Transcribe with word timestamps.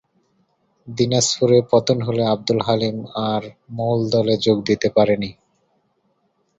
দিনাজপুরের 0.87 1.63
পতন 1.71 1.97
হলে 2.01 2.23
আবদুল 2.25 2.59
হালিম 2.61 2.97
আর 3.27 3.43
মূল 3.69 3.99
দলে 4.13 4.35
যোগ 4.45 4.57
দিতে 4.69 4.87
পারেননি। 4.89 5.31